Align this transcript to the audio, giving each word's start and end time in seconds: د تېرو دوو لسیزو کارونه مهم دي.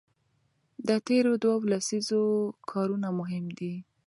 د 0.87 0.89
تېرو 1.07 1.31
دوو 1.43 1.69
لسیزو 1.71 2.23
کارونه 2.71 3.07
مهم 3.19 3.45
دي. 3.57 3.73